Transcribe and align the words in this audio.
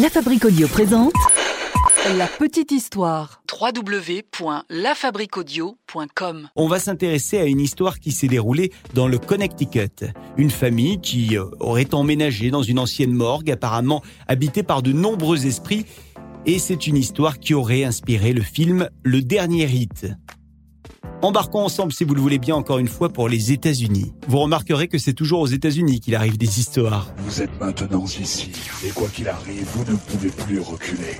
La 0.00 0.10
Fabrique 0.10 0.44
Audio 0.44 0.68
présente 0.68 1.12
La 2.16 2.28
Petite 2.28 2.70
Histoire. 2.70 3.42
www.lafabriquaudio.com 3.60 6.48
On 6.54 6.68
va 6.68 6.78
s'intéresser 6.78 7.38
à 7.38 7.46
une 7.46 7.58
histoire 7.58 7.98
qui 7.98 8.12
s'est 8.12 8.28
déroulée 8.28 8.70
dans 8.94 9.08
le 9.08 9.18
Connecticut. 9.18 10.04
Une 10.36 10.50
famille 10.50 11.00
qui 11.00 11.36
euh, 11.36 11.46
aurait 11.58 11.96
emménagé 11.96 12.52
dans 12.52 12.62
une 12.62 12.78
ancienne 12.78 13.12
morgue, 13.12 13.50
apparemment 13.50 14.04
habitée 14.28 14.62
par 14.62 14.82
de 14.82 14.92
nombreux 14.92 15.46
esprits. 15.46 15.84
Et 16.46 16.60
c'est 16.60 16.86
une 16.86 16.96
histoire 16.96 17.40
qui 17.40 17.54
aurait 17.54 17.82
inspiré 17.82 18.32
le 18.32 18.42
film 18.42 18.88
Le 19.02 19.20
Dernier 19.20 19.64
Rite. 19.64 20.06
Embarquons 21.22 21.64
ensemble, 21.64 21.92
si 21.92 22.04
vous 22.04 22.14
le 22.14 22.20
voulez 22.20 22.38
bien, 22.38 22.54
encore 22.54 22.78
une 22.78 22.88
fois 22.88 23.08
pour 23.08 23.28
les 23.28 23.52
États-Unis. 23.52 24.12
Vous 24.28 24.38
remarquerez 24.38 24.88
que 24.88 24.98
c'est 24.98 25.12
toujours 25.12 25.40
aux 25.40 25.46
États-Unis 25.46 26.00
qu'il 26.00 26.14
arrive 26.14 26.38
des 26.38 26.60
histoires. 26.60 27.12
Vous 27.18 27.42
êtes 27.42 27.60
maintenant 27.60 28.04
ici, 28.04 28.50
et 28.86 28.90
quoi 28.90 29.08
qu'il 29.08 29.28
arrive, 29.28 29.66
vous 29.74 29.90
ne 29.90 29.96
pouvez 29.96 30.30
plus 30.30 30.60
reculer. 30.60 31.18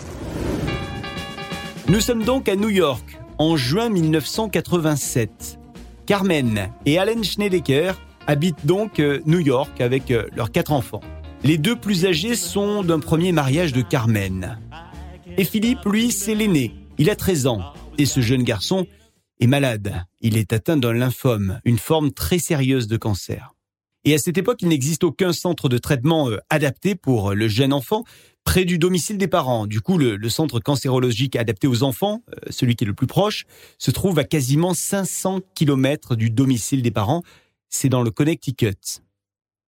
Nous 1.88 2.00
sommes 2.00 2.22
donc 2.22 2.48
à 2.48 2.54
New 2.54 2.68
York, 2.68 3.18
en 3.38 3.56
juin 3.56 3.88
1987. 3.88 5.58
Carmen 6.06 6.70
et 6.86 6.98
Alan 6.98 7.22
Schneidecker 7.22 7.92
habitent 8.26 8.66
donc 8.66 9.00
euh, 9.00 9.20
New 9.26 9.40
York 9.40 9.80
avec 9.80 10.10
euh, 10.10 10.26
leurs 10.36 10.52
quatre 10.52 10.72
enfants. 10.72 11.00
Les 11.44 11.58
deux 11.58 11.76
plus 11.76 12.04
âgés 12.04 12.34
sont 12.34 12.82
d'un 12.82 13.00
premier 13.00 13.32
mariage 13.32 13.72
de 13.72 13.82
Carmen. 13.82 14.58
Et 15.36 15.44
Philippe, 15.44 15.84
lui, 15.86 16.12
c'est 16.12 16.34
l'aîné. 16.34 16.74
Il 16.98 17.10
a 17.10 17.16
13 17.16 17.46
ans. 17.46 17.60
Et 17.96 18.06
ce 18.06 18.20
jeune 18.20 18.42
garçon 18.42 18.86
est 19.40 19.46
malade. 19.46 20.04
Il 20.20 20.36
est 20.36 20.52
atteint 20.52 20.76
d'un 20.76 20.92
lymphome, 20.92 21.60
une 21.64 21.78
forme 21.78 22.12
très 22.12 22.38
sérieuse 22.38 22.86
de 22.86 22.96
cancer. 22.96 23.54
Et 24.04 24.14
à 24.14 24.18
cette 24.18 24.38
époque, 24.38 24.62
il 24.62 24.68
n'existe 24.68 25.04
aucun 25.04 25.32
centre 25.32 25.68
de 25.68 25.78
traitement 25.78 26.30
euh, 26.30 26.38
adapté 26.50 26.94
pour 26.94 27.34
le 27.34 27.48
jeune 27.48 27.72
enfant 27.72 28.04
près 28.44 28.64
du 28.64 28.78
domicile 28.78 29.18
des 29.18 29.28
parents. 29.28 29.66
Du 29.66 29.80
coup, 29.80 29.98
le, 29.98 30.28
centre 30.28 30.60
cancérologique 30.60 31.36
adapté 31.36 31.66
aux 31.66 31.82
enfants, 31.82 32.22
euh, 32.30 32.50
celui 32.50 32.76
qui 32.76 32.84
est 32.84 32.86
le 32.86 32.94
plus 32.94 33.06
proche, 33.06 33.44
se 33.76 33.90
trouve 33.90 34.18
à 34.18 34.24
quasiment 34.24 34.72
500 34.72 35.40
kilomètres 35.54 36.16
du 36.16 36.30
domicile 36.30 36.80
des 36.80 36.90
parents. 36.90 37.22
C'est 37.68 37.88
dans 37.90 38.02
le 38.02 38.10
Connecticut. 38.10 39.02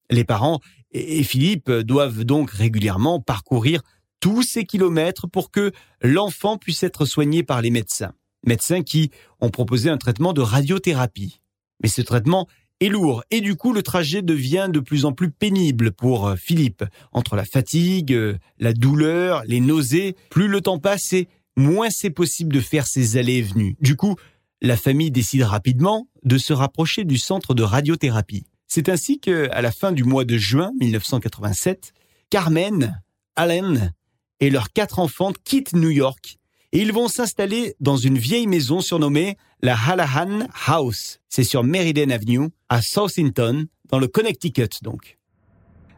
Les 0.08 0.24
parents 0.24 0.60
et 0.92 1.22
Philippe 1.22 1.70
doivent 1.70 2.24
donc 2.24 2.50
régulièrement 2.50 3.20
parcourir 3.20 3.82
tous 4.20 4.42
ces 4.42 4.64
kilomètres 4.64 5.28
pour 5.28 5.50
que 5.50 5.72
l'enfant 6.00 6.56
puisse 6.56 6.82
être 6.82 7.04
soigné 7.04 7.42
par 7.42 7.62
les 7.62 7.70
médecins 7.70 8.12
médecins 8.44 8.82
qui 8.82 9.10
ont 9.40 9.50
proposé 9.50 9.90
un 9.90 9.98
traitement 9.98 10.32
de 10.32 10.40
radiothérapie. 10.40 11.40
Mais 11.82 11.88
ce 11.88 12.02
traitement 12.02 12.48
est 12.80 12.88
lourd 12.88 13.22
et 13.30 13.40
du 13.40 13.56
coup 13.56 13.72
le 13.72 13.82
trajet 13.82 14.22
devient 14.22 14.68
de 14.72 14.80
plus 14.80 15.04
en 15.04 15.12
plus 15.12 15.30
pénible 15.30 15.92
pour 15.92 16.26
euh, 16.26 16.36
Philippe. 16.36 16.84
Entre 17.12 17.36
la 17.36 17.44
fatigue, 17.44 18.12
euh, 18.12 18.38
la 18.58 18.72
douleur, 18.72 19.42
les 19.46 19.60
nausées, 19.60 20.16
plus 20.30 20.48
le 20.48 20.60
temps 20.60 20.78
passe 20.78 21.12
et 21.12 21.28
moins 21.56 21.90
c'est 21.90 22.10
possible 22.10 22.54
de 22.54 22.60
faire 22.60 22.86
ces 22.86 23.16
allées 23.16 23.38
et 23.38 23.42
venues. 23.42 23.76
Du 23.80 23.96
coup, 23.96 24.16
la 24.62 24.76
famille 24.76 25.10
décide 25.10 25.42
rapidement 25.42 26.08
de 26.24 26.38
se 26.38 26.52
rapprocher 26.52 27.04
du 27.04 27.18
centre 27.18 27.54
de 27.54 27.62
radiothérapie. 27.62 28.44
C'est 28.66 28.88
ainsi 28.88 29.18
que, 29.18 29.48
à 29.50 29.62
la 29.62 29.72
fin 29.72 29.92
du 29.92 30.04
mois 30.04 30.24
de 30.24 30.36
juin 30.36 30.70
1987, 30.80 31.92
Carmen, 32.30 33.02
Allen 33.36 33.92
et 34.38 34.50
leurs 34.50 34.72
quatre 34.72 34.98
enfants 34.98 35.32
quittent 35.44 35.72
New 35.72 35.90
York 35.90 36.39
et 36.72 36.80
ils 36.80 36.92
vont 36.92 37.08
s'installer 37.08 37.74
dans 37.80 37.96
une 37.96 38.18
vieille 38.18 38.46
maison 38.46 38.80
surnommée 38.80 39.36
la 39.62 39.76
Hallahan 39.76 40.46
House. 40.66 41.20
C'est 41.28 41.44
sur 41.44 41.64
Meriden 41.64 42.12
Avenue, 42.12 42.48
à 42.68 42.80
Southampton, 42.80 43.66
dans 43.88 43.98
le 43.98 44.06
Connecticut 44.06 44.68
donc. 44.82 45.18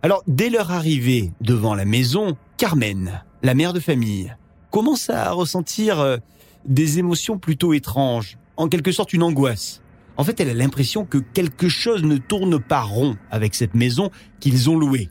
Alors, 0.03 0.23
dès 0.27 0.51
leur 0.51 0.73
arrivée 0.73 1.31
devant 1.41 1.75
la 1.75 1.85
maison, 1.85 2.37
Carmen, 2.57 3.23
la 3.43 3.55
mère 3.55 3.73
de 3.73 3.81
famille, 3.81 4.35
commence 4.71 5.11
à 5.11 5.31
ressentir 5.31 6.01
euh, 6.01 6.17
des 6.65 6.99
émotions 6.99 7.39
plutôt 7.39 7.73
étranges, 7.73 8.39
en 8.57 8.69
quelque 8.69 8.91
sorte 8.91 9.13
une 9.13 9.23
angoisse. 9.23 9.83
En 10.17 10.25
fait, 10.25 10.41
elle 10.41 10.51
a 10.51 10.55
l'impression 10.55 11.05
que 11.05 11.19
quelque 11.19 11.69
chose 11.69 12.03
ne 12.03 12.17
tourne 12.17 12.61
pas 12.61 12.83
rond 12.83 13.17
avec 13.31 13.55
cette 13.55 13.75
maison 13.75 14.11
qu'ils 14.41 14.71
ont 14.71 14.77
louée. 14.77 15.09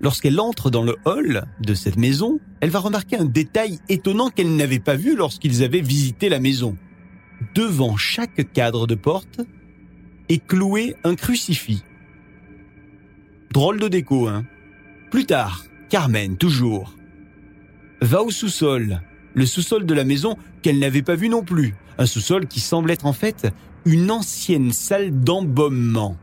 Lorsqu'elle 0.00 0.38
entre 0.38 0.70
dans 0.70 0.82
le 0.82 0.96
hall 1.04 1.44
de 1.60 1.74
cette 1.74 1.96
maison, 1.96 2.38
elle 2.60 2.70
va 2.70 2.78
remarquer 2.78 3.16
un 3.16 3.24
détail 3.24 3.80
étonnant 3.88 4.30
qu'elle 4.30 4.54
n'avait 4.54 4.78
pas 4.78 4.94
vu 4.94 5.16
lorsqu'ils 5.16 5.64
avaient 5.64 5.80
visité 5.80 6.28
la 6.28 6.38
maison. 6.38 6.76
Devant 7.54 7.96
chaque 7.96 8.52
cadre 8.52 8.86
de 8.86 8.94
porte 8.94 9.40
est 10.28 10.44
cloué 10.44 10.94
un 11.04 11.14
crucifix. 11.14 11.82
Drôle 13.52 13.80
de 13.80 13.88
déco, 13.88 14.28
hein 14.28 14.44
Plus 15.10 15.26
tard, 15.26 15.64
Carmen, 15.88 16.36
toujours, 16.36 16.94
va 18.00 18.22
au 18.22 18.30
sous-sol, 18.30 19.00
le 19.34 19.46
sous-sol 19.46 19.86
de 19.86 19.94
la 19.94 20.04
maison 20.04 20.36
qu'elle 20.62 20.78
n'avait 20.78 21.02
pas 21.02 21.16
vu 21.16 21.28
non 21.28 21.42
plus. 21.42 21.74
Un 21.96 22.06
sous-sol 22.06 22.46
qui 22.46 22.60
semble 22.60 22.90
être 22.90 23.06
en 23.06 23.12
fait 23.12 23.48
une 23.84 24.10
ancienne 24.10 24.70
salle 24.70 25.10
d'embaumement. 25.10 26.16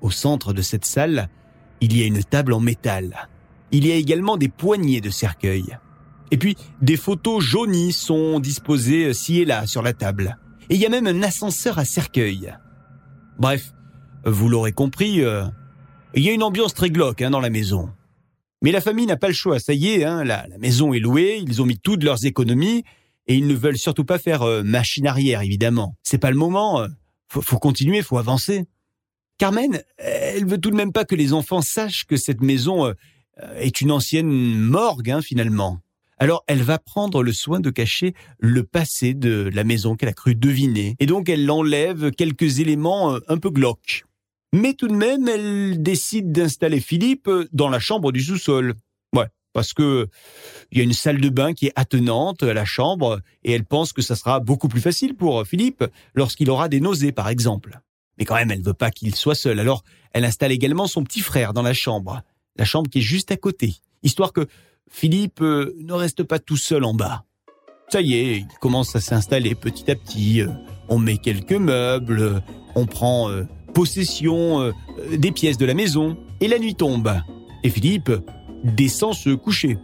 Au 0.00 0.10
centre 0.10 0.52
de 0.52 0.60
cette 0.60 0.84
salle, 0.84 1.28
il 1.82 1.98
y 1.98 2.02
a 2.02 2.06
une 2.06 2.22
table 2.22 2.52
en 2.52 2.60
métal. 2.60 3.28
Il 3.72 3.86
y 3.86 3.90
a 3.90 3.96
également 3.96 4.36
des 4.36 4.48
poignées 4.48 5.00
de 5.00 5.10
cercueil. 5.10 5.76
Et 6.30 6.38
puis, 6.38 6.56
des 6.80 6.96
photos 6.96 7.42
jaunies 7.42 7.92
sont 7.92 8.38
disposées 8.38 9.12
ci 9.12 9.40
et 9.40 9.44
là 9.44 9.66
sur 9.66 9.82
la 9.82 9.92
table. 9.92 10.38
Et 10.70 10.76
il 10.76 10.80
y 10.80 10.86
a 10.86 10.88
même 10.88 11.08
un 11.08 11.22
ascenseur 11.22 11.78
à 11.78 11.84
cercueil. 11.84 12.54
Bref, 13.38 13.72
vous 14.24 14.48
l'aurez 14.48 14.72
compris, 14.72 15.22
euh, 15.22 15.44
il 16.14 16.22
y 16.22 16.28
a 16.28 16.32
une 16.32 16.44
ambiance 16.44 16.72
très 16.72 16.88
glauque 16.88 17.20
hein, 17.20 17.30
dans 17.30 17.40
la 17.40 17.50
maison. 17.50 17.90
Mais 18.62 18.70
la 18.70 18.80
famille 18.80 19.06
n'a 19.06 19.16
pas 19.16 19.26
le 19.26 19.34
choix, 19.34 19.58
ça 19.58 19.72
y 19.72 19.88
est, 19.88 20.04
hein, 20.04 20.22
la, 20.22 20.46
la, 20.46 20.58
maison 20.58 20.92
est 20.92 21.00
louée, 21.00 21.42
ils 21.44 21.60
ont 21.60 21.66
mis 21.66 21.78
toutes 21.78 22.04
leurs 22.04 22.24
économies, 22.24 22.84
et 23.26 23.34
ils 23.34 23.48
ne 23.48 23.54
veulent 23.54 23.76
surtout 23.76 24.04
pas 24.04 24.18
faire 24.18 24.42
euh, 24.42 24.62
machine 24.62 25.08
arrière, 25.08 25.42
évidemment. 25.42 25.96
C'est 26.04 26.18
pas 26.18 26.30
le 26.30 26.36
moment, 26.36 26.80
euh, 26.80 26.88
faut, 27.28 27.42
faut 27.42 27.58
continuer, 27.58 28.02
faut 28.02 28.18
avancer. 28.18 28.66
Carmen, 29.42 29.82
elle 29.98 30.46
veut 30.46 30.60
tout 30.60 30.70
de 30.70 30.76
même 30.76 30.92
pas 30.92 31.04
que 31.04 31.16
les 31.16 31.32
enfants 31.32 31.62
sachent 31.62 32.04
que 32.04 32.16
cette 32.16 32.42
maison 32.42 32.86
euh, 32.86 32.94
est 33.56 33.80
une 33.80 33.90
ancienne 33.90 34.30
morgue, 34.30 35.10
hein, 35.10 35.20
finalement. 35.20 35.80
Alors 36.18 36.44
elle 36.46 36.62
va 36.62 36.78
prendre 36.78 37.24
le 37.24 37.32
soin 37.32 37.58
de 37.58 37.70
cacher 37.70 38.14
le 38.38 38.62
passé 38.62 39.14
de 39.14 39.50
la 39.52 39.64
maison 39.64 39.96
qu'elle 39.96 40.10
a 40.10 40.12
cru 40.12 40.36
deviner, 40.36 40.94
et 41.00 41.06
donc 41.06 41.28
elle 41.28 41.50
enlève 41.50 42.12
quelques 42.12 42.60
éléments 42.60 43.16
euh, 43.16 43.18
un 43.26 43.36
peu 43.36 43.50
glauques. 43.50 44.04
Mais 44.52 44.74
tout 44.74 44.86
de 44.86 44.94
même, 44.94 45.26
elle 45.26 45.82
décide 45.82 46.30
d'installer 46.30 46.78
Philippe 46.78 47.26
euh, 47.26 47.48
dans 47.52 47.68
la 47.68 47.80
chambre 47.80 48.12
du 48.12 48.20
sous-sol. 48.20 48.74
Ouais, 49.12 49.26
parce 49.52 49.72
que 49.72 50.06
il 50.70 50.78
y 50.78 50.80
a 50.82 50.84
une 50.84 50.92
salle 50.92 51.20
de 51.20 51.30
bain 51.30 51.52
qui 51.52 51.66
est 51.66 51.72
attenante 51.74 52.44
à 52.44 52.54
la 52.54 52.64
chambre, 52.64 53.20
et 53.42 53.50
elle 53.50 53.64
pense 53.64 53.92
que 53.92 54.02
ça 54.02 54.14
sera 54.14 54.38
beaucoup 54.38 54.68
plus 54.68 54.80
facile 54.80 55.16
pour 55.16 55.44
Philippe 55.44 55.82
lorsqu'il 56.14 56.48
aura 56.48 56.68
des 56.68 56.78
nausées, 56.78 57.10
par 57.10 57.28
exemple. 57.28 57.80
Mais 58.22 58.26
quand 58.26 58.36
même, 58.36 58.52
elle 58.52 58.62
veut 58.62 58.72
pas 58.72 58.92
qu'il 58.92 59.16
soit 59.16 59.34
seul. 59.34 59.58
Alors, 59.58 59.82
elle 60.12 60.24
installe 60.24 60.52
également 60.52 60.86
son 60.86 61.02
petit 61.02 61.22
frère 61.22 61.52
dans 61.52 61.62
la 61.62 61.74
chambre. 61.74 62.22
La 62.54 62.64
chambre 62.64 62.88
qui 62.88 62.98
est 62.98 63.02
juste 63.02 63.32
à 63.32 63.36
côté. 63.36 63.74
Histoire 64.04 64.32
que 64.32 64.46
Philippe 64.88 65.40
euh, 65.40 65.74
ne 65.80 65.92
reste 65.92 66.22
pas 66.22 66.38
tout 66.38 66.56
seul 66.56 66.84
en 66.84 66.94
bas. 66.94 67.24
Ça 67.88 68.00
y 68.00 68.14
est, 68.14 68.36
il 68.36 68.46
commence 68.60 68.94
à 68.94 69.00
s'installer 69.00 69.56
petit 69.56 69.90
à 69.90 69.96
petit. 69.96 70.40
On 70.88 71.00
met 71.00 71.16
quelques 71.16 71.50
meubles, 71.50 72.44
on 72.76 72.86
prend 72.86 73.28
euh, 73.28 73.42
possession 73.74 74.60
euh, 74.60 74.72
des 75.16 75.32
pièces 75.32 75.58
de 75.58 75.66
la 75.66 75.74
maison. 75.74 76.16
Et 76.38 76.46
la 76.46 76.60
nuit 76.60 76.76
tombe. 76.76 77.12
Et 77.64 77.70
Philippe 77.70 78.12
descend 78.62 79.14
se 79.14 79.30
coucher. 79.30 79.78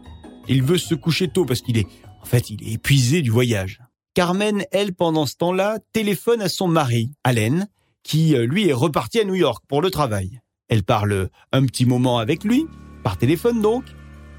Il 0.46 0.62
veut 0.62 0.78
se 0.78 0.94
coucher 0.94 1.26
tôt 1.26 1.44
parce 1.44 1.60
qu'il 1.60 1.76
est, 1.76 1.88
en 2.22 2.24
fait, 2.24 2.50
il 2.50 2.62
est 2.62 2.74
épuisé 2.74 3.20
du 3.20 3.30
voyage. 3.30 3.80
Carmen, 4.14 4.62
elle, 4.70 4.94
pendant 4.94 5.26
ce 5.26 5.34
temps-là, 5.38 5.80
téléphone 5.92 6.40
à 6.40 6.48
son 6.48 6.68
mari, 6.68 7.10
Allen, 7.24 7.66
qui, 8.08 8.34
lui, 8.34 8.70
est 8.70 8.72
reparti 8.72 9.20
à 9.20 9.24
New 9.24 9.34
York 9.34 9.62
pour 9.68 9.82
le 9.82 9.90
travail. 9.90 10.40
Elle 10.68 10.82
parle 10.82 11.28
un 11.52 11.66
petit 11.66 11.84
moment 11.84 12.18
avec 12.18 12.42
lui, 12.42 12.66
par 13.02 13.18
téléphone 13.18 13.60
donc, 13.60 13.84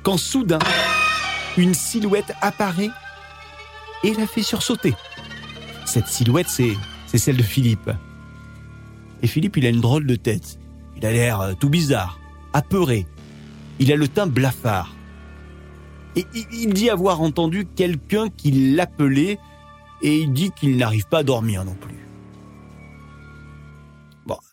quand 0.02 0.18
soudain, 0.18 0.58
une 1.56 1.76
silhouette 1.76 2.34
apparaît 2.42 2.90
et 4.04 4.16
la 4.16 4.26
fait 4.26 4.42
sursauter. 4.42 4.96
Cette 5.86 6.08
silhouette, 6.08 6.50
c'est, 6.50 6.74
c'est 7.06 7.20
celle 7.20 7.38
de 7.38 7.44
Philippe. 7.44 7.92
Et 9.22 9.28
Philippe, 9.28 9.58
il 9.58 9.68
a 9.68 9.70
une 9.70 9.82
drôle 9.82 10.08
de 10.08 10.16
tête. 10.16 10.58
Il 10.98 11.06
a 11.06 11.12
l'air 11.12 11.54
tout 11.60 11.70
bizarre, 11.70 12.20
apeuré. 12.54 13.06
Il 13.78 13.92
a 13.92 13.96
le 13.96 14.08
teint 14.08 14.28
blafard. 14.28 14.96
Et 16.16 16.26
il 16.52 16.74
dit 16.74 16.90
avoir 16.90 17.22
entendu 17.22 17.68
quelqu'un 17.68 18.30
qui 18.30 18.74
l'appelait 18.74 19.38
et 20.02 20.18
il 20.18 20.34
dit 20.34 20.50
qu'il 20.60 20.76
n'arrive 20.76 21.06
pas 21.06 21.20
à 21.20 21.24
dormir 21.24 21.64
non 21.64 21.76
plus. 21.76 22.09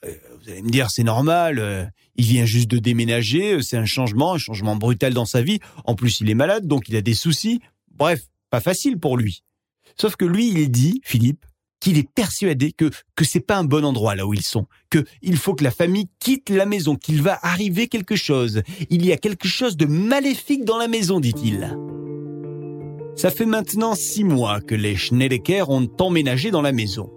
Euh, 0.05 0.15
vous 0.41 0.51
allez 0.51 0.63
me 0.63 0.71
dire, 0.71 0.91
c'est 0.91 1.05
normal, 1.05 1.59
euh, 1.59 1.85
il 2.17 2.25
vient 2.25 2.45
juste 2.45 2.69
de 2.71 2.79
déménager, 2.79 3.55
euh, 3.55 3.61
c'est 3.61 3.77
un 3.77 3.85
changement, 3.85 4.35
un 4.35 4.39
changement 4.39 4.77
brutal 4.77 5.15
dans 5.15 5.25
sa 5.27 5.43
vie. 5.43 5.59
En 5.85 5.95
plus, 5.95 6.21
il 6.21 6.31
est 6.31 6.35
malade, 6.35 6.67
donc 6.67 6.89
il 6.89 6.97
a 6.97 7.01
des 7.01 7.15
soucis. 7.15 7.61
Bref, 7.95 8.23
pas 8.51 8.61
facile 8.61 8.99
pour 8.99 9.17
lui. 9.17 9.43
Sauf 9.99 10.17
que 10.17 10.25
lui, 10.25 10.49
il 10.49 10.71
dit, 10.71 11.01
Philippe, 11.05 11.45
qu'il 11.81 11.99
est 11.99 12.09
persuadé 12.09 12.73
que 12.73 12.91
que 13.15 13.25
c'est 13.25 13.41
pas 13.41 13.57
un 13.59 13.65
bon 13.65 13.85
endroit 13.85 14.15
là 14.15 14.27
où 14.27 14.33
ils 14.33 14.43
sont, 14.43 14.67
que 14.91 15.05
il 15.23 15.37
faut 15.37 15.55
que 15.55 15.63
la 15.63 15.71
famille 15.71 16.09
quitte 16.21 16.49
la 16.49 16.65
maison, 16.65 16.97
qu'il 16.97 17.23
va 17.23 17.39
arriver 17.43 17.87
quelque 17.87 18.17
chose. 18.17 18.63
Il 18.89 19.05
y 19.05 19.13
a 19.13 19.19
quelque 19.19 19.47
chose 19.47 19.77
de 19.77 19.87
maléfique 19.87 20.65
dans 20.65 20.79
la 20.79 20.89
maison, 20.89 21.21
dit-il. 21.21 21.77
Ça 23.15 23.31
fait 23.31 23.47
maintenant 23.47 23.95
six 23.95 24.25
mois 24.25 24.61
que 24.61 24.75
les 24.75 24.97
Schneideker 24.97 25.71
ont 25.71 25.89
emménagé 26.01 26.51
dans 26.51 26.63
la 26.63 26.73
maison. 26.73 27.11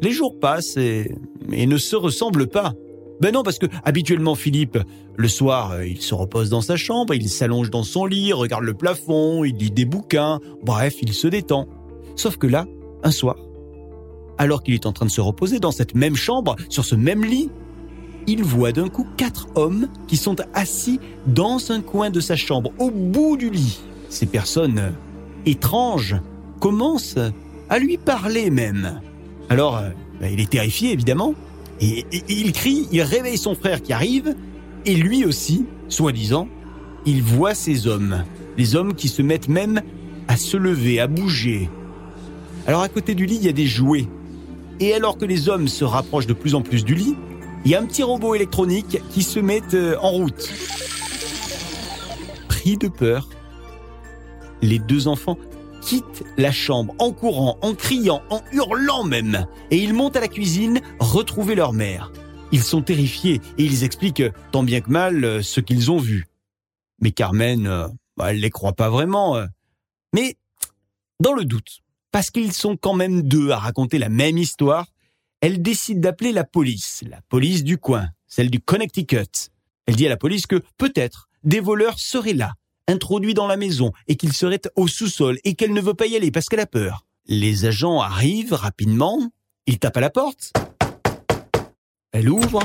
Les 0.00 0.12
jours 0.12 0.38
passent 0.38 0.76
et, 0.76 1.14
ne 1.50 1.76
se 1.76 1.96
ressemblent 1.96 2.48
pas. 2.48 2.74
Ben 3.20 3.34
non, 3.34 3.42
parce 3.42 3.58
que 3.58 3.66
habituellement 3.84 4.34
Philippe, 4.34 4.78
le 5.16 5.28
soir, 5.28 5.72
euh, 5.72 5.86
il 5.86 6.00
se 6.00 6.14
repose 6.14 6.48
dans 6.48 6.62
sa 6.62 6.76
chambre, 6.76 7.14
il 7.14 7.28
s'allonge 7.28 7.70
dans 7.70 7.82
son 7.82 8.06
lit, 8.06 8.32
regarde 8.32 8.64
le 8.64 8.72
plafond, 8.72 9.44
il 9.44 9.56
lit 9.56 9.70
des 9.70 9.84
bouquins, 9.84 10.40
bref, 10.62 10.96
il 11.02 11.12
se 11.12 11.28
détend. 11.28 11.68
Sauf 12.16 12.38
que 12.38 12.46
là, 12.46 12.66
un 13.02 13.10
soir, 13.10 13.36
alors 14.38 14.62
qu'il 14.62 14.72
est 14.72 14.86
en 14.86 14.92
train 14.92 15.04
de 15.04 15.10
se 15.10 15.20
reposer 15.20 15.58
dans 15.58 15.70
cette 15.70 15.94
même 15.94 16.16
chambre, 16.16 16.56
sur 16.70 16.86
ce 16.86 16.94
même 16.94 17.22
lit, 17.22 17.50
il 18.26 18.42
voit 18.42 18.72
d'un 18.72 18.88
coup 18.88 19.06
quatre 19.18 19.48
hommes 19.54 19.88
qui 20.08 20.16
sont 20.16 20.36
assis 20.54 20.98
dans 21.26 21.72
un 21.72 21.82
coin 21.82 22.08
de 22.08 22.20
sa 22.20 22.36
chambre, 22.36 22.72
au 22.78 22.90
bout 22.90 23.36
du 23.36 23.50
lit. 23.50 23.80
Ces 24.08 24.26
personnes 24.26 24.78
euh, 24.78 24.90
étranges 25.44 26.16
commencent 26.58 27.18
à 27.68 27.78
lui 27.78 27.98
parler 27.98 28.48
même. 28.48 29.00
Alors, 29.50 29.78
euh, 29.78 29.90
ben, 30.20 30.32
il 30.32 30.40
est 30.40 30.48
terrifié 30.48 30.92
évidemment, 30.92 31.34
et, 31.80 32.06
il 32.28 32.52
crie, 32.52 32.86
il 32.92 33.02
réveille 33.02 33.36
son 33.36 33.56
frère 33.56 33.82
qui 33.82 33.92
arrive, 33.92 34.36
et 34.86 34.94
lui 34.94 35.24
aussi, 35.24 35.66
soi-disant, 35.88 36.48
il 37.04 37.20
voit 37.20 37.54
ces 37.54 37.88
hommes, 37.88 38.24
les 38.56 38.76
hommes 38.76 38.94
qui 38.94 39.08
se 39.08 39.22
mettent 39.22 39.48
même 39.48 39.82
à 40.28 40.36
se 40.36 40.56
lever, 40.56 41.00
à 41.00 41.08
bouger. 41.08 41.68
Alors 42.66 42.82
à 42.82 42.88
côté 42.88 43.16
du 43.16 43.26
lit, 43.26 43.36
il 43.36 43.44
y 43.44 43.48
a 43.48 43.52
des 43.52 43.66
jouets. 43.66 44.06
Et 44.78 44.94
alors 44.94 45.18
que 45.18 45.24
les 45.24 45.48
hommes 45.48 45.66
se 45.66 45.84
rapprochent 45.84 46.28
de 46.28 46.32
plus 46.32 46.54
en 46.54 46.62
plus 46.62 46.84
du 46.84 46.94
lit, 46.94 47.16
il 47.64 47.72
y 47.72 47.74
a 47.74 47.80
un 47.80 47.86
petit 47.86 48.04
robot 48.04 48.36
électronique 48.36 49.02
qui 49.10 49.24
se 49.24 49.40
met 49.40 49.62
euh, 49.74 49.96
en 50.00 50.10
route. 50.10 50.52
Pris 52.46 52.76
de 52.76 52.86
peur, 52.86 53.28
les 54.62 54.78
deux 54.78 55.08
enfants 55.08 55.38
quittent 55.90 56.22
la 56.36 56.52
chambre 56.52 56.94
en 57.00 57.10
courant, 57.10 57.58
en 57.62 57.74
criant, 57.74 58.22
en 58.30 58.42
hurlant 58.52 59.02
même, 59.02 59.48
et 59.72 59.78
ils 59.78 59.92
montent 59.92 60.14
à 60.14 60.20
la 60.20 60.28
cuisine 60.28 60.80
retrouver 61.00 61.56
leur 61.56 61.72
mère. 61.72 62.12
Ils 62.52 62.62
sont 62.62 62.80
terrifiés 62.80 63.40
et 63.58 63.64
ils 63.64 63.82
expliquent 63.82 64.22
tant 64.52 64.62
bien 64.62 64.82
que 64.82 64.90
mal 64.90 65.24
euh, 65.24 65.42
ce 65.42 65.58
qu'ils 65.58 65.90
ont 65.90 65.98
vu. 65.98 66.28
Mais 67.00 67.10
Carmen, 67.10 67.66
euh, 67.66 67.88
bah, 68.16 68.30
elle 68.30 68.38
les 68.38 68.50
croit 68.50 68.74
pas 68.74 68.88
vraiment. 68.88 69.36
Euh. 69.36 69.46
Mais 70.14 70.36
dans 71.18 71.32
le 71.32 71.44
doute, 71.44 71.80
parce 72.12 72.30
qu'ils 72.30 72.52
sont 72.52 72.76
quand 72.76 72.94
même 72.94 73.22
deux 73.22 73.50
à 73.50 73.58
raconter 73.58 73.98
la 73.98 74.10
même 74.10 74.38
histoire, 74.38 74.86
elle 75.40 75.60
décide 75.60 76.00
d'appeler 76.00 76.30
la 76.30 76.44
police, 76.44 77.02
la 77.10 77.20
police 77.22 77.64
du 77.64 77.78
coin, 77.78 78.06
celle 78.28 78.48
du 78.48 78.60
Connecticut. 78.60 79.50
Elle 79.86 79.96
dit 79.96 80.06
à 80.06 80.10
la 80.10 80.16
police 80.16 80.46
que 80.46 80.62
peut-être 80.78 81.28
des 81.42 81.58
voleurs 81.58 81.98
seraient 81.98 82.32
là 82.32 82.52
introduit 82.90 83.34
dans 83.34 83.46
la 83.46 83.56
maison 83.56 83.92
et 84.08 84.16
qu'il 84.16 84.32
serait 84.32 84.60
au 84.76 84.88
sous-sol 84.88 85.38
et 85.44 85.54
qu'elle 85.54 85.72
ne 85.72 85.80
veut 85.80 85.94
pas 85.94 86.06
y 86.06 86.16
aller 86.16 86.30
parce 86.30 86.48
qu'elle 86.48 86.60
a 86.60 86.66
peur. 86.66 87.06
Les 87.26 87.64
agents 87.64 88.00
arrivent 88.00 88.52
rapidement, 88.52 89.30
ils 89.66 89.78
tapent 89.78 89.96
à 89.96 90.00
la 90.00 90.10
porte. 90.10 90.52
Elle 92.12 92.28
ouvre 92.28 92.60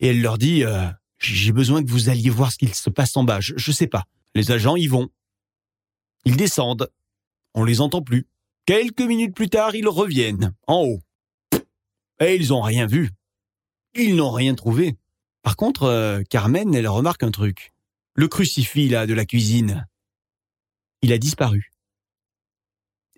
et 0.00 0.08
elle 0.08 0.20
leur 0.20 0.38
dit 0.38 0.64
euh, 0.64 0.86
J'ai 1.18 1.52
besoin 1.52 1.84
que 1.84 1.90
vous 1.90 2.08
alliez 2.08 2.30
voir 2.30 2.52
ce 2.52 2.58
qu'il 2.58 2.74
se 2.74 2.90
passe 2.90 3.16
en 3.16 3.24
bas. 3.24 3.40
Je, 3.40 3.54
je 3.56 3.72
sais 3.72 3.86
pas. 3.86 4.04
Les 4.34 4.50
agents 4.50 4.76
y 4.76 4.86
vont. 4.86 5.08
Ils 6.24 6.36
descendent. 6.36 6.90
On 7.54 7.64
les 7.64 7.80
entend 7.80 8.02
plus. 8.02 8.26
Quelques 8.66 9.00
minutes 9.00 9.34
plus 9.34 9.48
tard, 9.48 9.74
ils 9.74 9.88
reviennent 9.88 10.52
en 10.66 10.82
haut. 10.82 11.00
Et 12.20 12.34
ils 12.34 12.52
ont 12.52 12.60
rien 12.60 12.86
vu. 12.86 13.10
Ils 13.94 14.16
n'ont 14.16 14.32
rien 14.32 14.54
trouvé. 14.54 14.96
Par 15.42 15.56
contre, 15.56 15.84
euh, 15.84 16.22
Carmen, 16.28 16.74
elle 16.74 16.88
remarque 16.88 17.22
un 17.22 17.30
truc. 17.30 17.72
Le 18.16 18.28
crucifix, 18.28 18.88
là, 18.88 19.06
de 19.06 19.12
la 19.12 19.26
cuisine, 19.26 19.86
il 21.02 21.12
a 21.12 21.18
disparu. 21.18 21.70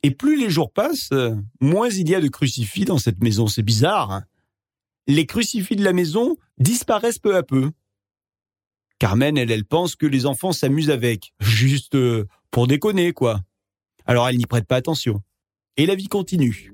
Et 0.02 0.10
plus 0.10 0.38
les 0.38 0.50
jours 0.50 0.72
passent, 0.72 1.12
moins 1.60 1.88
il 1.88 2.08
y 2.08 2.14
a 2.14 2.20
de 2.20 2.28
crucifix 2.28 2.84
dans 2.84 2.98
cette 2.98 3.22
maison. 3.22 3.46
C'est 3.46 3.62
bizarre. 3.62 4.10
Hein. 4.10 4.24
les 5.06 5.24
crucifix 5.24 5.76
de 5.76 5.84
la 5.84 5.92
maison 5.92 6.36
disparaissent 6.58 7.18
peu 7.18 7.36
à 7.36 7.42
peu. 7.42 7.70
Carmen, 8.98 9.38
elle, 9.38 9.52
elle 9.52 9.64
pense 9.64 9.94
que 9.94 10.06
les 10.06 10.26
enfants 10.26 10.52
s'amusent 10.52 10.90
avec, 10.90 11.32
juste 11.38 11.94
euh, 11.94 12.26
pour 12.50 12.66
déconner, 12.66 13.12
quoi. 13.12 13.40
Alors 14.04 14.28
elle 14.28 14.36
n'y 14.36 14.46
prête 14.46 14.66
pas 14.66 14.76
attention. 14.76 15.22
Et 15.76 15.86
la 15.86 15.94
vie 15.94 16.08
continue. 16.08 16.72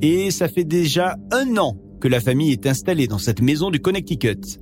Et 0.00 0.30
ça 0.30 0.48
fait 0.48 0.64
déjà 0.64 1.16
un 1.32 1.56
an 1.56 1.76
que 2.00 2.08
la 2.08 2.20
famille 2.20 2.52
est 2.52 2.66
installée 2.66 3.08
dans 3.08 3.18
cette 3.18 3.40
maison 3.40 3.70
du 3.70 3.80
Connecticut. 3.80 4.58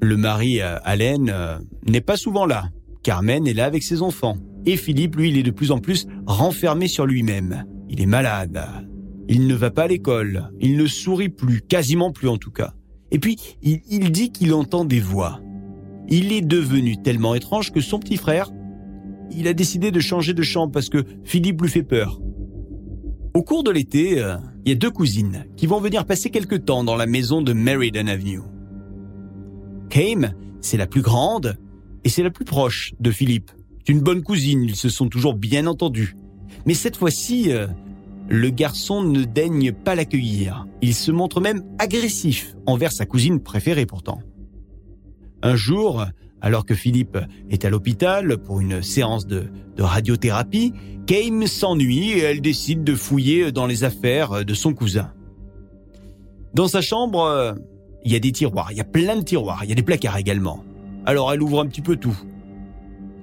Le 0.00 0.16
mari, 0.16 0.60
euh, 0.60 0.78
Allen, 0.84 1.30
euh, 1.32 1.58
n'est 1.86 2.00
pas 2.00 2.16
souvent 2.16 2.46
là. 2.46 2.70
Carmen 3.02 3.46
est 3.46 3.54
là 3.54 3.64
avec 3.64 3.82
ses 3.82 4.02
enfants. 4.02 4.36
Et 4.66 4.76
Philippe, 4.76 5.16
lui, 5.16 5.30
il 5.30 5.38
est 5.38 5.42
de 5.42 5.50
plus 5.50 5.70
en 5.70 5.78
plus 5.78 6.06
renfermé 6.26 6.88
sur 6.88 7.06
lui-même. 7.06 7.64
Il 7.88 8.00
est 8.00 8.06
malade. 8.06 8.62
Il 9.28 9.46
ne 9.46 9.54
va 9.54 9.70
pas 9.70 9.84
à 9.84 9.88
l'école. 9.88 10.50
Il 10.60 10.76
ne 10.76 10.86
sourit 10.86 11.28
plus, 11.28 11.60
quasiment 11.60 12.12
plus 12.12 12.28
en 12.28 12.36
tout 12.36 12.50
cas. 12.50 12.74
Et 13.10 13.18
puis, 13.18 13.38
il, 13.62 14.12
dit 14.12 14.30
qu'il 14.30 14.52
entend 14.52 14.84
des 14.84 15.00
voix. 15.00 15.40
Il 16.08 16.32
est 16.32 16.42
devenu 16.42 17.00
tellement 17.02 17.34
étrange 17.34 17.72
que 17.72 17.80
son 17.80 17.98
petit 17.98 18.16
frère, 18.16 18.50
il 19.30 19.48
a 19.48 19.54
décidé 19.54 19.90
de 19.90 20.00
changer 20.00 20.34
de 20.34 20.42
chambre 20.42 20.72
parce 20.72 20.88
que 20.88 21.04
Philippe 21.24 21.62
lui 21.62 21.68
fait 21.68 21.82
peur. 21.82 22.20
Au 23.34 23.42
cours 23.42 23.62
de 23.62 23.70
l'été, 23.70 24.22
euh, 24.22 24.36
il 24.64 24.70
y 24.70 24.72
a 24.72 24.74
deux 24.74 24.90
cousines 24.90 25.46
qui 25.56 25.66
vont 25.66 25.80
venir 25.80 26.04
passer 26.04 26.30
quelque 26.30 26.56
temps 26.56 26.84
dans 26.84 26.96
la 26.96 27.06
maison 27.06 27.40
de 27.40 27.52
Meriden 27.52 28.08
Avenue. 28.08 28.40
Kame, 29.88 30.32
c'est 30.60 30.76
la 30.76 30.86
plus 30.86 31.02
grande 31.02 31.56
et 32.04 32.08
c'est 32.08 32.22
la 32.22 32.30
plus 32.30 32.44
proche 32.44 32.92
de 33.00 33.10
Philippe. 33.10 33.50
C'est 33.84 33.92
une 33.92 34.00
bonne 34.00 34.22
cousine, 34.22 34.62
ils 34.62 34.76
se 34.76 34.88
sont 34.88 35.08
toujours 35.08 35.34
bien 35.34 35.66
entendus. 35.66 36.14
Mais 36.66 36.74
cette 36.74 36.96
fois-ci, 36.96 37.52
euh, 37.52 37.66
le 38.28 38.50
garçon 38.50 39.02
ne 39.02 39.24
daigne 39.24 39.72
pas 39.72 39.94
l'accueillir. 39.94 40.66
Il 40.82 40.94
se 40.94 41.10
montre 41.10 41.40
même 41.40 41.64
agressif 41.78 42.56
envers 42.66 42.92
sa 42.92 43.06
cousine 43.06 43.40
préférée 43.40 43.86
pourtant. 43.86 44.20
Un 45.42 45.56
jour, 45.56 46.04
alors 46.40 46.66
que 46.66 46.74
Philippe 46.74 47.18
est 47.48 47.64
à 47.64 47.70
l'hôpital 47.70 48.38
pour 48.38 48.60
une 48.60 48.82
séance 48.82 49.26
de, 49.26 49.46
de 49.76 49.82
radiothérapie, 49.82 50.72
Kame 51.06 51.46
s'ennuie 51.46 52.10
et 52.10 52.18
elle 52.18 52.42
décide 52.42 52.84
de 52.84 52.94
fouiller 52.94 53.50
dans 53.52 53.66
les 53.66 53.84
affaires 53.84 54.44
de 54.44 54.54
son 54.54 54.74
cousin. 54.74 55.12
Dans 56.54 56.68
sa 56.68 56.80
chambre, 56.82 57.56
il 58.04 58.12
y 58.12 58.16
a 58.16 58.20
des 58.20 58.32
tiroirs, 58.32 58.70
il 58.70 58.78
y 58.78 58.80
a 58.80 58.84
plein 58.84 59.16
de 59.16 59.22
tiroirs, 59.22 59.60
il 59.64 59.68
y 59.68 59.72
a 59.72 59.74
des 59.74 59.82
placards 59.82 60.16
également. 60.16 60.64
Alors 61.04 61.32
elle 61.32 61.42
ouvre 61.42 61.60
un 61.60 61.66
petit 61.66 61.82
peu 61.82 61.96
tout. 61.96 62.16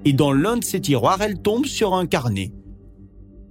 Et 0.04 0.12
dans 0.12 0.32
l'un 0.32 0.56
de 0.56 0.64
ces 0.64 0.80
tiroirs, 0.80 1.20
elle 1.20 1.40
tombe 1.40 1.66
sur 1.66 1.94
un 1.94 2.06
carnet. 2.06 2.52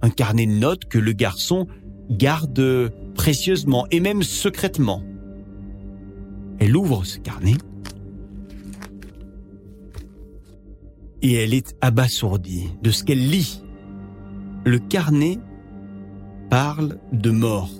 Un 0.02 0.10
carnet 0.10 0.46
de 0.46 0.52
notes 0.52 0.86
que 0.86 0.98
le 0.98 1.12
garçon 1.12 1.66
garde 2.10 2.92
précieusement 3.14 3.86
et 3.90 4.00
même 4.00 4.22
secrètement. 4.22 5.02
Elle 6.58 6.76
ouvre 6.76 7.04
ce 7.04 7.18
carnet 7.18 7.56
et 11.22 11.34
elle 11.34 11.54
est 11.54 11.74
abasourdie 11.80 12.70
de 12.82 12.90
ce 12.90 13.04
qu'elle 13.04 13.28
lit. 13.28 13.62
Le 14.64 14.78
carnet 14.78 15.38
parle 16.50 16.98
de 17.12 17.30
mort. 17.30 17.70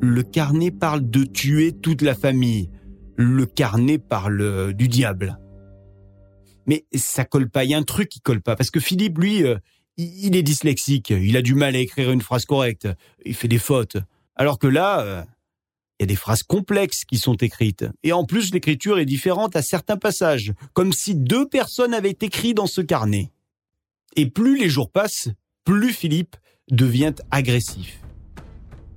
Le 0.00 0.22
carnet 0.22 0.70
parle 0.70 1.08
de 1.08 1.24
tuer 1.24 1.72
toute 1.72 2.02
la 2.02 2.14
famille. 2.14 2.70
Le 3.16 3.46
carnet 3.46 3.98
parle 3.98 4.40
euh, 4.40 4.72
du 4.72 4.88
diable. 4.88 5.38
Mais 6.66 6.84
ça 6.94 7.24
colle 7.24 7.50
pas. 7.50 7.64
Il 7.64 7.70
y 7.70 7.74
a 7.74 7.78
un 7.78 7.82
truc 7.82 8.08
qui 8.08 8.20
colle 8.20 8.40
pas. 8.40 8.56
Parce 8.56 8.70
que 8.70 8.80
Philippe, 8.80 9.18
lui, 9.18 9.44
euh, 9.44 9.56
il 9.96 10.36
est 10.36 10.42
dyslexique. 10.42 11.10
Il 11.10 11.36
a 11.36 11.42
du 11.42 11.54
mal 11.54 11.76
à 11.76 11.78
écrire 11.78 12.10
une 12.10 12.20
phrase 12.20 12.44
correcte. 12.44 12.88
Il 13.24 13.34
fait 13.34 13.48
des 13.48 13.58
fautes. 13.58 13.96
Alors 14.36 14.58
que 14.58 14.66
là, 14.66 15.00
euh, 15.00 15.22
il 15.98 16.02
y 16.02 16.04
a 16.04 16.06
des 16.06 16.16
phrases 16.16 16.42
complexes 16.42 17.04
qui 17.04 17.18
sont 17.18 17.34
écrites. 17.34 17.84
Et 18.02 18.12
en 18.12 18.24
plus, 18.24 18.52
l'écriture 18.52 18.98
est 18.98 19.04
différente 19.04 19.56
à 19.56 19.62
certains 19.62 19.96
passages. 19.96 20.52
Comme 20.72 20.92
si 20.92 21.14
deux 21.14 21.48
personnes 21.48 21.94
avaient 21.94 22.16
écrit 22.20 22.54
dans 22.54 22.66
ce 22.66 22.80
carnet. 22.80 23.30
Et 24.16 24.28
plus 24.28 24.58
les 24.58 24.68
jours 24.68 24.90
passent, 24.90 25.28
plus 25.64 25.92
Philippe 25.92 26.36
devient 26.70 27.14
agressif. 27.30 28.03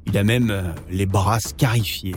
Il 0.08 0.18
a 0.18 0.24
même 0.24 0.52
euh, 0.52 0.72
les 0.90 1.06
bras 1.06 1.40
scarifiés. 1.42 2.16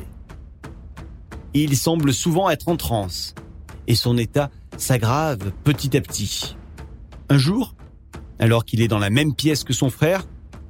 Il 1.54 1.76
semble 1.76 2.12
souvent 2.14 2.48
être 2.48 2.68
en 2.68 2.76
transe, 2.76 3.34
et 3.88 3.96
son 3.96 4.16
état 4.16 4.50
s'aggrave 4.76 5.50
petit 5.64 5.96
à 5.96 6.00
petit. 6.00 6.56
Un 7.28 7.36
jour, 7.36 7.74
alors 8.38 8.64
qu'il 8.64 8.80
est 8.80 8.88
dans 8.88 9.00
la 9.00 9.10
même 9.10 9.34
pièce 9.34 9.64
que 9.64 9.72
son 9.72 9.90
frère, 9.90 10.26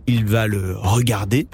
il 0.07 0.25
va 0.25 0.47
le 0.47 0.77
regarder 0.79 1.47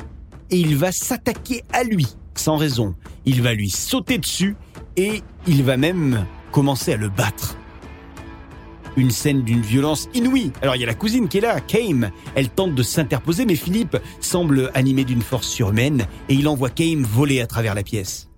et 0.50 0.58
il 0.58 0.76
va 0.76 0.92
s'attaquer 0.92 1.64
à 1.73 1.82
lui 1.82 2.06
sans 2.37 2.56
raison. 2.56 2.94
Il 3.25 3.42
va 3.42 3.52
lui 3.52 3.68
sauter 3.68 4.18
dessus 4.18 4.56
et 4.96 5.23
il 5.49 5.64
va 5.64 5.76
même 5.76 6.26
commencer 6.52 6.92
à 6.92 6.96
le 6.96 7.08
battre. 7.08 7.56
Une 8.97 9.11
scène 9.11 9.43
d'une 9.43 9.61
violence 9.61 10.09
inouïe. 10.15 10.53
Alors 10.62 10.76
il 10.76 10.81
y 10.81 10.85
a 10.85 10.87
la 10.87 10.95
cousine 10.95 11.29
qui 11.29 11.38
est 11.38 11.43
là, 11.43 11.61
Kame. 11.61 12.11
Elle 12.35 12.49
tente 12.49 12.75
de 12.75 12.83
s'interposer, 12.83 13.45
mais 13.45 13.57
Philippe 13.57 13.99
semble 14.21 14.71
animé 14.75 15.05
d'une 15.05 15.23
force 15.23 15.49
surhumaine 15.49 16.07
et 16.29 16.35
il 16.35 16.49
envoie 16.49 16.71
Kame 16.71 17.03
voler 17.03 17.41
à 17.41 17.47
travers 17.47 17.75
la 17.75 17.83
pièce. 17.83 18.29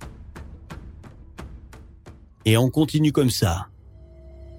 Et 2.45 2.57
on 2.57 2.71
continue 2.71 3.13
comme 3.13 3.31
ça. 3.31 3.69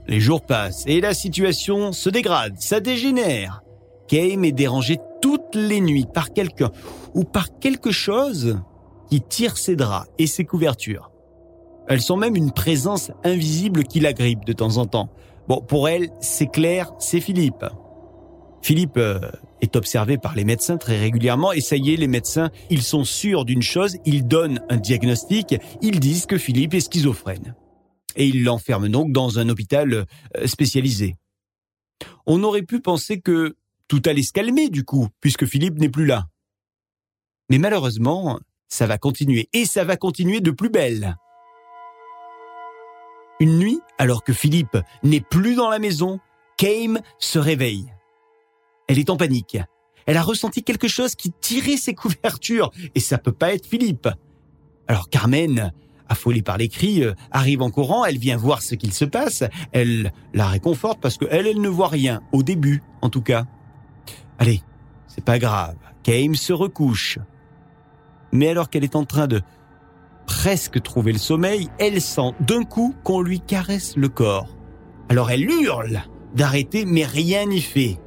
Les 0.08 0.20
jours 0.20 0.46
passent 0.46 0.84
et 0.88 1.01
la 1.01 1.13
situation 1.13 1.91
se 1.91 2.10
dégrade, 2.10 2.56
ça 2.60 2.79
dégénère. 2.79 3.62
Kame 4.08 4.46
est 4.46 4.51
dérangé 4.51 4.98
toutes 5.22 5.53
les 5.56 5.82
nuits 5.82 6.08
par 6.12 6.34
quelqu'un 6.34 6.72
ou 7.13 7.24
par 7.24 7.60
quelque 7.60 7.91
chose 7.91 8.60
qui 9.10 9.22
tire 9.22 9.58
ses 9.58 9.75
draps 9.75 10.10
et 10.18 10.27
ses 10.27 10.46
couvertures. 10.46 11.12
Elles 11.88 12.01
sont 12.01 12.18
même 12.18 12.36
une 12.36 12.51
présence 12.51 13.12
invisible 13.24 13.84
qui 13.84 14.00
la 14.00 14.13
grippe 14.13 14.46
de 14.46 14.53
temps 14.53 14.77
en 14.77 14.86
temps. 14.86 15.10
Bon, 15.50 15.62
pour 15.62 15.89
elle, 15.89 16.12
c'est 16.22 16.48
clair, 16.48 16.94
c'est 17.00 17.20
Philippe. 17.20 17.65
Philippe 18.62 18.98
euh, 18.98 19.20
est 19.62 19.75
observé 19.75 20.20
par 20.20 20.36
les 20.36 20.44
médecins 20.44 20.77
très 20.77 21.00
régulièrement 21.00 21.51
et 21.51 21.60
ça 21.60 21.75
y 21.75 21.91
est, 21.91 21.96
les 21.96 22.08
médecins, 22.08 22.51
ils 22.70 22.84
sont 22.84 23.03
sûrs 23.03 23.46
d'une 23.46 23.63
chose, 23.63 23.98
ils 24.06 24.27
donnent 24.27 24.62
un 24.70 24.77
diagnostic, 24.77 25.56
ils 25.82 26.00
disent 26.00 26.27
que 26.27 26.38
Philippe 26.38 26.75
est 26.75 26.82
schizophrène. 26.82 27.56
Et 28.15 28.27
ils 28.27 28.44
l'enferment 28.44 28.89
donc 28.89 29.12
dans 29.12 29.39
un 29.39 29.50
hôpital 29.50 29.91
euh, 29.91 30.46
spécialisé. 30.46 31.15
On 32.27 32.44
aurait 32.44 32.62
pu 32.62 32.79
penser 32.79 33.20
que 33.20 33.56
tout 33.88 34.03
allait 34.06 34.22
se 34.22 34.34
calmer 34.34 34.70
du 34.70 34.86
coup, 34.86 35.08
puisque 35.20 35.48
Philippe 35.48 35.79
n'est 35.79 35.89
plus 35.89 36.06
là. 36.06 36.27
Mais 37.50 37.58
malheureusement, 37.58 38.39
ça 38.68 38.86
va 38.86 39.00
continuer, 39.00 39.50
et 39.53 39.65
ça 39.65 39.84
va 39.84 39.98
continuer 39.98 40.41
de 40.41 40.51
plus 40.51 40.70
belle. 40.70 41.18
Une 43.39 43.58
nuit, 43.58 43.79
alors 43.98 44.24
que 44.24 44.34
Philippe 44.34 44.77
n'est 45.03 45.22
plus 45.22 45.55
dans 45.55 45.69
la 45.69 45.79
maison, 45.79 46.19
Kame 46.58 47.00
se 47.19 47.39
réveille. 47.39 47.93
Elle 48.88 49.00
est 49.00 49.10
en 49.10 49.17
panique. 49.17 49.58
Elle 50.05 50.17
a 50.17 50.22
ressenti 50.22 50.63
quelque 50.63 50.88
chose 50.88 51.15
qui 51.15 51.31
tirait 51.39 51.77
ses 51.77 51.93
couvertures, 51.96 52.72
et 52.96 53.00
ça 53.00 53.17
peut 53.17 53.31
pas 53.31 53.53
être 53.53 53.65
Philippe. 53.65 54.10
Alors 54.88 55.10
Carmen, 55.10 55.72
affolée 56.10 56.41
par 56.41 56.58
les 56.58 56.67
cris, 56.67 57.03
euh, 57.03 57.13
arrive 57.31 57.62
en 57.62 57.69
courant, 57.69 58.03
elle 58.03 58.17
vient 58.17 58.36
voir 58.36 58.62
ce 58.62 58.75
qu'il 58.75 58.91
se 58.91 59.05
passe, 59.05 59.43
elle 59.72 60.12
la 60.34 60.48
réconforte 60.48 61.00
parce 61.00 61.17
qu'elle, 61.17 61.48
elle 61.48 61.62
ne 61.62 61.69
voit 61.69 61.88
rien, 61.88 62.22
au 62.31 62.43
début 62.43 62.81
en 63.01 63.10
tout 63.10 63.22
cas. 63.22 63.46
Allez, 64.39 64.62
c'est 65.08 65.24
pas 65.24 65.39
grave, 65.39 65.75
Kame 66.03 66.36
se 66.36 66.51
recouche. 66.51 67.19
Mais 68.31 68.50
alors 68.50 68.69
qu'elle 68.69 68.84
est 68.84 68.96
en 68.96 69.05
train 69.05 69.27
de 69.27 69.41
presque 70.29 70.83
trouver 70.83 71.12
le 71.12 71.17
sommeil, 71.17 71.69
elle 71.79 72.00
sent 72.00 72.33
d'un 72.39 72.63
coup 72.63 72.93
qu'on 73.03 73.21
lui 73.21 73.39
caresse 73.39 73.95
le 73.98 74.09
corps. 74.09 74.55
Alors 75.09 75.31
elle 75.31 75.50
hurle 75.50 76.03
d'arrêter, 76.36 76.86
mais 76.86 77.03
rien 77.03 77.48
n'y 77.48 77.62
fait. 77.62 77.98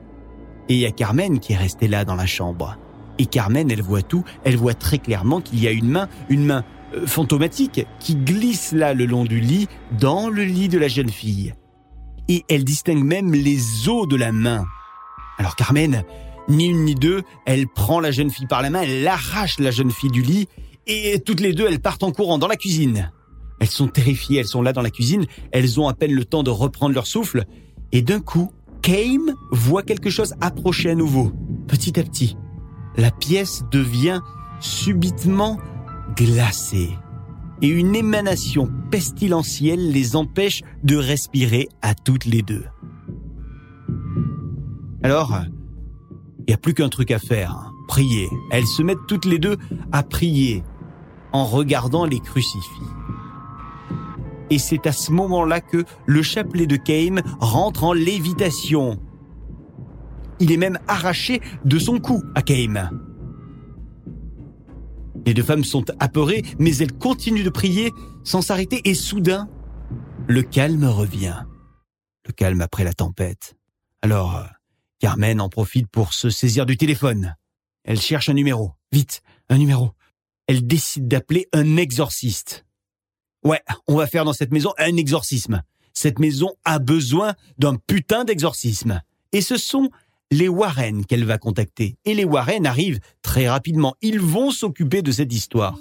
Et 0.68 0.74
il 0.74 0.78
y 0.78 0.86
a 0.86 0.92
Carmen 0.92 1.40
qui 1.40 1.52
est 1.52 1.56
restée 1.56 1.88
là 1.88 2.04
dans 2.04 2.14
la 2.14 2.26
chambre. 2.26 2.78
Et 3.18 3.26
Carmen, 3.26 3.68
elle 3.72 3.82
voit 3.82 4.02
tout, 4.02 4.22
elle 4.44 4.56
voit 4.56 4.74
très 4.74 4.98
clairement 4.98 5.40
qu'il 5.40 5.60
y 5.60 5.66
a 5.66 5.72
une 5.72 5.88
main, 5.88 6.08
une 6.28 6.44
main 6.44 6.64
euh, 6.94 7.08
fantomatique, 7.08 7.84
qui 7.98 8.14
glisse 8.14 8.70
là 8.70 8.94
le 8.94 9.04
long 9.04 9.24
du 9.24 9.40
lit, 9.40 9.66
dans 9.98 10.28
le 10.28 10.44
lit 10.44 10.68
de 10.68 10.78
la 10.78 10.88
jeune 10.88 11.10
fille. 11.10 11.54
Et 12.28 12.44
elle 12.48 12.62
distingue 12.62 13.02
même 13.02 13.34
les 13.34 13.88
os 13.88 14.06
de 14.06 14.16
la 14.16 14.30
main. 14.30 14.64
Alors 15.38 15.56
Carmen, 15.56 16.04
ni 16.48 16.66
une 16.66 16.84
ni 16.84 16.94
deux, 16.94 17.22
elle 17.46 17.66
prend 17.66 17.98
la 17.98 18.12
jeune 18.12 18.30
fille 18.30 18.46
par 18.46 18.62
la 18.62 18.70
main, 18.70 18.82
elle 18.82 19.06
arrache 19.08 19.58
la 19.58 19.72
jeune 19.72 19.90
fille 19.90 20.10
du 20.10 20.22
lit 20.22 20.46
et 20.86 21.20
toutes 21.20 21.40
les 21.40 21.52
deux, 21.52 21.66
elles 21.66 21.80
partent 21.80 22.02
en 22.02 22.12
courant 22.12 22.38
dans 22.38 22.48
la 22.48 22.56
cuisine. 22.56 23.12
Elles 23.60 23.70
sont 23.70 23.88
terrifiées, 23.88 24.40
elles 24.40 24.46
sont 24.46 24.62
là 24.62 24.72
dans 24.72 24.82
la 24.82 24.90
cuisine, 24.90 25.26
elles 25.52 25.78
ont 25.78 25.88
à 25.88 25.94
peine 25.94 26.12
le 26.12 26.24
temps 26.24 26.42
de 26.42 26.50
reprendre 26.50 26.94
leur 26.94 27.06
souffle. 27.06 27.44
Et 27.92 28.02
d'un 28.02 28.20
coup, 28.20 28.50
Kame 28.82 29.34
voit 29.52 29.84
quelque 29.84 30.10
chose 30.10 30.34
approcher 30.40 30.90
à 30.90 30.94
nouveau. 30.94 31.32
Petit 31.68 31.98
à 32.00 32.02
petit, 32.02 32.36
la 32.96 33.12
pièce 33.12 33.62
devient 33.70 34.20
subitement 34.58 35.58
glacée. 36.16 36.90
Et 37.60 37.68
une 37.68 37.94
émanation 37.94 38.68
pestilentielle 38.90 39.92
les 39.92 40.16
empêche 40.16 40.62
de 40.82 40.96
respirer 40.96 41.68
à 41.80 41.94
toutes 41.94 42.24
les 42.24 42.42
deux. 42.42 42.64
Alors, 45.04 45.38
il 46.40 46.46
n'y 46.48 46.54
a 46.54 46.58
plus 46.58 46.74
qu'un 46.74 46.88
truc 46.88 47.12
à 47.12 47.20
faire, 47.20 47.52
hein. 47.52 47.72
prier. 47.86 48.28
Elles 48.50 48.66
se 48.66 48.82
mettent 48.82 49.06
toutes 49.06 49.24
les 49.24 49.38
deux 49.38 49.56
à 49.92 50.02
prier 50.02 50.64
en 51.32 51.44
regardant 51.44 52.04
les 52.04 52.20
crucifix. 52.20 52.82
Et 54.50 54.58
c'est 54.58 54.86
à 54.86 54.92
ce 54.92 55.12
moment-là 55.12 55.60
que 55.60 55.84
le 56.06 56.22
chapelet 56.22 56.66
de 56.66 56.76
Kame 56.76 57.22
rentre 57.40 57.84
en 57.84 57.92
lévitation. 57.92 59.00
Il 60.40 60.52
est 60.52 60.56
même 60.56 60.78
arraché 60.88 61.40
de 61.64 61.78
son 61.78 61.98
cou 61.98 62.22
à 62.34 62.42
Kame. 62.42 62.90
Les 65.24 65.34
deux 65.34 65.42
femmes 65.42 65.64
sont 65.64 65.84
apeurées, 66.00 66.42
mais 66.58 66.76
elles 66.78 66.92
continuent 66.92 67.44
de 67.44 67.50
prier 67.50 67.92
sans 68.24 68.42
s'arrêter 68.42 68.80
et 68.84 68.94
soudain, 68.94 69.48
le 70.28 70.42
calme 70.42 70.84
revient. 70.84 71.44
Le 72.26 72.32
calme 72.32 72.60
après 72.60 72.84
la 72.84 72.92
tempête. 72.92 73.56
Alors, 74.02 74.44
Carmen 74.98 75.40
en 75.40 75.48
profite 75.48 75.88
pour 75.88 76.12
se 76.12 76.30
saisir 76.30 76.66
du 76.66 76.76
téléphone. 76.76 77.36
Elle 77.84 78.00
cherche 78.00 78.28
un 78.28 78.34
numéro. 78.34 78.72
Vite, 78.92 79.22
un 79.48 79.58
numéro 79.58 79.92
elle 80.46 80.66
décide 80.66 81.08
d'appeler 81.08 81.46
un 81.52 81.76
exorciste. 81.76 82.64
Ouais, 83.44 83.60
on 83.88 83.96
va 83.96 84.06
faire 84.06 84.24
dans 84.24 84.32
cette 84.32 84.52
maison 84.52 84.72
un 84.78 84.96
exorcisme. 84.96 85.62
Cette 85.94 86.18
maison 86.18 86.50
a 86.64 86.78
besoin 86.78 87.34
d'un 87.58 87.76
putain 87.76 88.24
d'exorcisme. 88.24 89.02
Et 89.32 89.40
ce 89.40 89.56
sont 89.56 89.90
les 90.30 90.48
Warren 90.48 91.04
qu'elle 91.04 91.24
va 91.24 91.38
contacter. 91.38 91.96
Et 92.04 92.14
les 92.14 92.24
Warren 92.24 92.66
arrivent 92.66 93.00
très 93.20 93.48
rapidement. 93.48 93.94
Ils 94.00 94.20
vont 94.20 94.50
s'occuper 94.50 95.02
de 95.02 95.12
cette 95.12 95.32
histoire. 95.32 95.78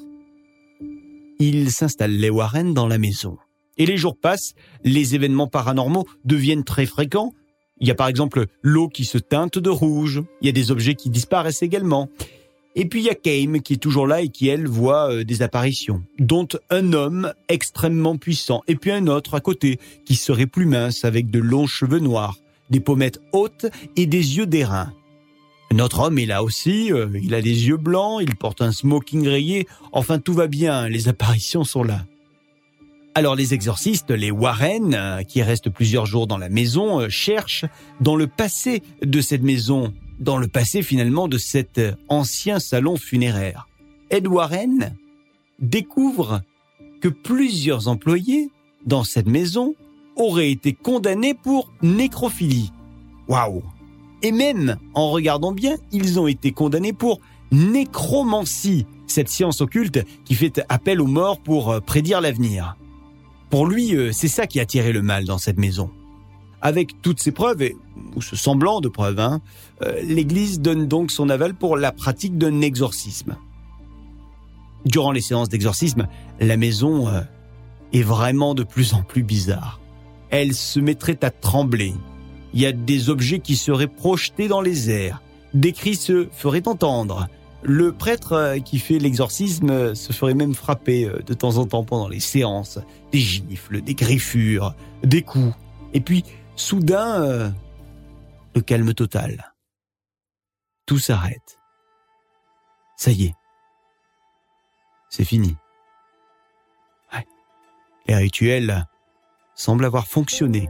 Ils 1.40 1.72
s'installent 1.72 2.18
les 2.18 2.30
Warren 2.30 2.74
dans 2.74 2.88
la 2.88 2.98
maison. 2.98 3.38
Et 3.78 3.86
les 3.86 3.98
jours 3.98 4.18
passent, 4.18 4.54
les 4.84 5.16
événements 5.16 5.48
paranormaux 5.48 6.06
deviennent 6.26 6.64
très 6.64 6.86
fréquents. 6.86 7.32
Il 7.80 7.88
y 7.88 7.92
a 7.92 7.96
par 7.96 8.08
exemple 8.08 8.46
l'eau 8.62 8.90
qui 8.90 9.06
se 9.06 9.18
teinte 9.18 9.58
de 9.58 9.70
rouge. 9.70 10.22
Il 10.42 10.46
y 10.46 10.50
a 10.50 10.54
des 10.54 10.72
objets 10.72 10.96
qui 10.96 11.10
disparaissent 11.10 11.64
également. 11.64 12.10
Et 12.76 12.86
puis 12.86 13.02
il 13.02 13.06
y 13.06 13.10
a 13.10 13.16
Kame 13.16 13.62
qui 13.62 13.74
est 13.74 13.78
toujours 13.78 14.08
là 14.08 14.22
et 14.22 14.30
qui, 14.30 14.48
elle, 14.48 14.68
voit 14.68 15.12
euh, 15.12 15.24
des 15.24 15.42
apparitions, 15.42 16.04
dont 16.20 16.48
un 16.70 16.94
homme 16.94 17.34
extrêmement 17.50 18.18
puissant, 18.18 18.62
et 18.68 18.76
puis 18.76 18.92
un 18.92 19.08
autre 19.08 19.36
à 19.36 19.42
côté, 19.42 19.80
qui 20.06 20.16
serait 20.16 20.46
plus 20.46 20.66
mince, 20.66 21.04
avec 21.04 21.30
de 21.30 21.40
longs 21.40 21.68
cheveux 21.68 22.00
noirs, 22.00 22.38
des 22.70 22.80
pommettes 22.80 23.20
hautes 23.34 23.66
et 23.98 24.06
des 24.06 24.38
yeux 24.38 24.46
d'airain. 24.46 24.94
Notre 25.74 26.00
homme 26.00 26.18
est 26.18 26.26
là 26.26 26.44
aussi, 26.44 26.92
euh, 26.94 27.08
il 27.22 27.34
a 27.34 27.42
des 27.42 27.68
yeux 27.68 27.78
blancs, 27.78 28.22
il 28.22 28.36
porte 28.36 28.62
un 28.62 28.72
smoking 28.72 29.28
rayé, 29.28 29.68
enfin 29.92 30.20
tout 30.20 30.34
va 30.34 30.48
bien, 30.48 30.88
les 30.88 31.10
apparitions 31.10 31.64
sont 31.66 31.84
là. 31.84 32.06
Alors 33.16 33.36
les 33.36 33.54
exorcistes, 33.54 34.12
les 34.12 34.32
Warren, 34.32 34.94
euh, 34.94 35.24
qui 35.24 35.42
restent 35.42 35.70
plusieurs 35.70 36.06
jours 36.06 36.28
dans 36.28 36.38
la 36.38 36.48
maison, 36.48 37.10
cherchent 37.10 37.66
dans 38.00 38.16
le 38.16 38.28
passé 38.28 38.82
de 39.02 39.20
cette 39.20 39.44
maison 39.44 39.94
dans 40.22 40.38
le 40.38 40.48
passé 40.48 40.84
finalement 40.84 41.28
de 41.28 41.38
cet 41.38 41.82
ancien 42.08 42.60
salon 42.60 42.96
funéraire. 42.96 43.68
Ed 44.10 44.28
Warren 44.28 44.96
découvre 45.60 46.42
que 47.02 47.10
plusieurs 47.10 47.88
employés 47.88 48.50
dans 48.86 49.04
cette 49.04 49.28
maison 49.28 49.76
auraient 50.16 50.52
été 50.52 50.74
condamnés 50.74 51.34
pour 51.34 51.72
nécrophilie. 51.82 52.72
Waouh 53.28 53.64
Et 54.22 54.32
même, 54.32 54.78
en 54.94 55.10
regardant 55.10 55.52
bien, 55.52 55.76
ils 55.92 56.20
ont 56.20 56.28
été 56.28 56.52
condamnés 56.52 56.94
pour 56.94 57.20
nécromancie, 57.52 58.86
cette 59.08 59.30
science 59.30 59.60
occulte 59.62 60.06
qui 60.24 60.36
fait 60.36 60.62
appel 60.70 61.02
aux 61.02 61.08
morts 61.08 61.40
pour 61.42 61.72
euh, 61.72 61.80
prédire 61.80 62.22
l'avenir. 62.22 62.78
Pour 63.50 63.66
lui, 63.66 63.96
euh, 63.96 64.12
c'est 64.14 64.30
ça 64.30 64.48
qui 64.48 64.60
a 64.60 64.66
tiré 64.66 64.94
le 64.94 65.02
mal 65.02 65.26
dans 65.26 65.38
cette 65.38 65.58
maison. 65.58 65.90
Avec 66.62 67.02
toutes 67.02 67.20
ces 67.20 67.32
preuves, 67.32 67.62
et, 67.64 67.76
ou 68.16 68.22
ce 68.22 68.36
semblant 68.36 68.82
de 68.82 68.88
preuves, 68.88 69.20
hein, 69.20 69.42
euh, 69.82 70.00
l'Église 70.04 70.60
donne 70.60 70.88
donc 70.88 71.12
son 71.12 71.30
aval 71.30 71.56
pour 71.56 71.76
la 71.76 71.92
pratique 71.92 72.38
d'un 72.38 72.62
exorcisme. 72.62 73.36
Durant 74.86 75.12
les 75.12 75.22
séances 75.22 75.50
d'exorcisme, 75.50 76.08
la 76.40 76.58
maison 76.58 77.08
euh, 77.08 77.22
est 77.94 78.04
vraiment 78.04 78.54
de 78.54 78.64
plus 78.64 78.94
en 78.94 79.02
plus 79.02 79.24
bizarre. 79.24 79.80
Elle 80.30 80.54
se 80.54 80.80
mettrait 80.80 81.18
à 81.24 81.32
trembler. 81.32 81.94
Il 82.54 82.62
y 82.62 82.66
a 82.66 82.72
des 82.72 83.10
objets 83.10 83.40
qui 83.40 83.56
seraient 83.56 83.88
projetés 83.88 84.48
dans 84.48 84.62
les 84.62 84.90
airs. 84.92 85.22
Des 85.54 85.72
cris 85.72 85.96
se 85.96 86.28
feraient 86.32 86.68
entendre. 86.68 87.28
Le 87.64 87.92
prêtre 87.92 88.34
euh, 88.34 88.60
qui 88.60 88.78
fait 88.78 89.00
l'exorcisme 89.00 89.96
se 89.96 90.14
ferait 90.14 90.36
même 90.36 90.54
frapper 90.54 91.10
de 91.26 91.34
temps 91.34 91.58
en 91.58 91.66
temps 91.66 91.84
pendant 91.84 92.08
les 92.08 92.20
séances. 92.20 92.78
Des 93.12 93.20
gifles, 93.20 93.82
des 93.82 93.96
griffures, 93.96 94.76
des 95.04 95.24
coups. 95.24 95.54
Et 95.94 96.00
puis, 96.00 96.24
Soudain, 96.56 97.24
euh, 97.24 97.50
le 98.56 98.62
calme 98.62 98.94
total. 98.94 99.54
Tout 100.86 101.00
s'arrête. 101.00 101.60
Ça 102.98 103.12
y 103.12 103.26
est. 103.26 103.36
C'est 105.10 105.26
fini. 105.26 105.56
Les 108.08 108.16
rituels 108.16 108.86
semblent 109.56 109.86
avoir 109.86 110.06
fonctionné. 110.06 110.70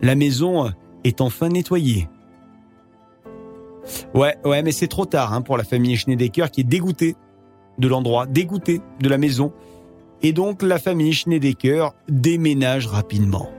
La 0.00 0.14
maison 0.14 0.72
est 1.04 1.20
enfin 1.20 1.48
nettoyée. 1.48 2.08
Ouais, 4.14 4.36
ouais, 4.44 4.62
mais 4.62 4.72
c'est 4.72 4.88
trop 4.88 5.04
tard 5.04 5.34
hein, 5.34 5.42
pour 5.42 5.58
la 5.58 5.64
famille 5.64 5.96
Schneidecker 5.96 6.50
qui 6.50 6.62
est 6.62 6.64
dégoûtée 6.64 7.16
de 7.78 7.88
l'endroit, 7.88 8.26
dégoûtée 8.26 8.80
de 9.00 9.08
la 9.08 9.18
maison. 9.18 9.52
Et 10.22 10.32
donc 10.32 10.62
la 10.62 10.78
famille 10.78 11.12
Schneidecker 11.12 11.88
déménage 12.08 12.86
rapidement. 12.86 13.50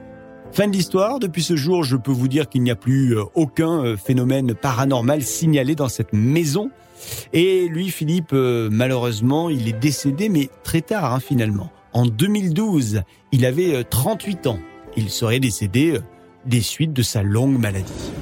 Fin 0.56 0.70
de 0.70 0.72
l'histoire, 0.72 1.20
depuis 1.20 1.44
ce 1.44 1.58
jour, 1.58 1.84
je 1.84 1.98
peux 1.98 2.14
vous 2.14 2.30
dire 2.30 2.48
qu'il 2.48 2.64
n'y 2.64 2.72
a 2.72 2.78
plus 2.78 3.18
euh, 3.18 3.24
aucun 3.34 3.84
euh, 3.84 3.98
phénomène 3.98 4.54
paranormal 4.56 5.22
signalé 5.22 5.76
dans 5.76 5.90
cette 5.90 6.14
maison. 6.14 6.72
Et 7.34 7.68
lui, 7.68 7.90
Philippe, 7.90 8.32
euh, 8.32 8.70
malheureusement, 8.72 9.50
il 9.50 9.68
est 9.68 9.78
décédé, 9.78 10.30
mais 10.30 10.50
très 10.64 10.80
tard 10.80 11.14
hein, 11.14 11.20
finalement. 11.20 11.74
En 11.92 12.06
2012, 12.06 13.02
il 13.34 13.46
avait 13.46 13.84
38 13.84 14.48
ans. 14.48 14.60
Il 14.96 15.10
serait 15.10 15.42
décédé 15.42 16.00
des 16.46 16.62
suites 16.62 16.94
de 16.94 17.02
sa 17.02 17.22
longue 17.22 17.60
maladie. 17.60 18.14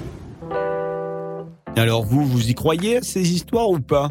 Alors 1.76 2.04
vous, 2.04 2.26
vous 2.26 2.50
y 2.50 2.56
croyez 2.56 3.04
ces 3.04 3.32
histoires 3.32 3.70
ou 3.70 3.80
pas? 3.80 4.10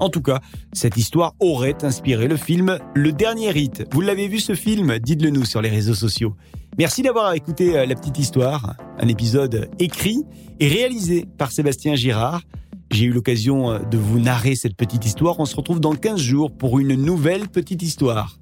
En 0.00 0.08
tout 0.08 0.20
cas, 0.20 0.40
cette 0.72 0.96
histoire 0.96 1.34
aurait 1.38 1.84
inspiré 1.84 2.26
le 2.26 2.36
film 2.36 2.80
Le 2.94 3.12
Dernier 3.12 3.52
Rite. 3.52 3.84
Vous 3.92 4.00
l'avez 4.00 4.26
vu 4.26 4.40
ce 4.40 4.56
film? 4.56 4.98
Dites-le 4.98 5.30
nous 5.30 5.44
sur 5.44 5.62
les 5.62 5.70
réseaux 5.70 5.94
sociaux. 5.94 6.34
Merci 6.78 7.00
d'avoir 7.00 7.32
écouté 7.32 7.74
euh, 7.74 7.86
La 7.86 7.94
Petite 7.94 8.18
Histoire, 8.18 8.74
un 8.98 9.08
épisode 9.08 9.70
écrit 9.78 10.24
et 10.60 10.68
réalisé 10.68 11.24
par 11.38 11.50
Sébastien 11.50 11.94
Girard. 11.94 12.42
J'ai 12.90 13.06
eu 13.06 13.12
l'occasion 13.12 13.70
euh, 13.70 13.78
de 13.78 13.96
vous 13.96 14.18
narrer 14.20 14.54
cette 14.56 14.76
petite 14.76 15.06
histoire. 15.06 15.40
On 15.40 15.46
se 15.46 15.56
retrouve 15.56 15.80
dans 15.80 15.94
15 15.94 16.20
jours 16.20 16.52
pour 16.54 16.78
une 16.78 16.94
nouvelle 16.94 17.48
petite 17.48 17.82
histoire. 17.82 18.36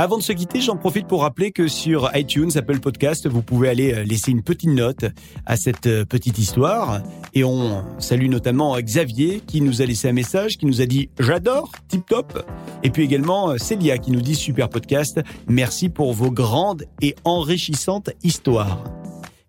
Avant 0.00 0.16
de 0.16 0.22
se 0.22 0.32
quitter, 0.32 0.60
j'en 0.60 0.76
profite 0.76 1.08
pour 1.08 1.22
rappeler 1.22 1.50
que 1.50 1.66
sur 1.66 2.08
iTunes, 2.14 2.52
Apple 2.54 2.78
Podcast, 2.78 3.26
vous 3.26 3.42
pouvez 3.42 3.68
aller 3.68 3.92
euh, 3.92 4.04
laisser 4.04 4.30
une 4.30 4.44
petite 4.44 4.70
note 4.70 5.04
à 5.44 5.56
cette 5.56 5.88
euh, 5.88 6.04
petite 6.04 6.38
histoire. 6.38 7.02
Et 7.34 7.42
on 7.42 7.82
salue 7.98 8.28
notamment 8.28 8.78
Xavier 8.78 9.40
qui 9.44 9.60
nous 9.60 9.82
a 9.82 9.86
laissé 9.86 10.08
un 10.08 10.12
message, 10.12 10.56
qui 10.56 10.66
nous 10.66 10.80
a 10.80 10.86
dit 10.86 11.10
j'adore, 11.18 11.72
tip 11.88 12.06
top. 12.06 12.48
Et 12.84 12.90
puis 12.90 13.02
également 13.02 13.50
euh, 13.50 13.58
Célia 13.58 13.98
qui 13.98 14.12
nous 14.12 14.20
dit 14.20 14.36
super 14.36 14.68
podcast, 14.68 15.20
merci 15.48 15.88
pour 15.88 16.12
vos 16.12 16.30
grandes 16.30 16.84
et 17.02 17.16
enrichissantes 17.24 18.10
histoires. 18.22 18.84